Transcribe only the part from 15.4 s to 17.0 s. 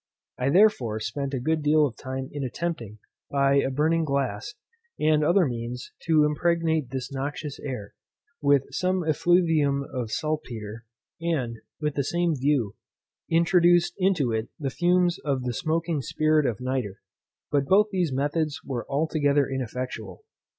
the smoaking spirit of nitre;